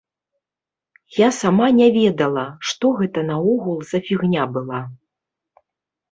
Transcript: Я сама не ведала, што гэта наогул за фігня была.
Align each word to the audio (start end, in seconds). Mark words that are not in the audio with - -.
Я 1.17 1.27
сама 1.39 1.67
не 1.79 1.89
ведала, 1.97 2.45
што 2.69 2.85
гэта 3.01 3.19
наогул 3.27 3.75
за 3.91 3.99
фігня 4.09 4.47
была. 4.57 4.81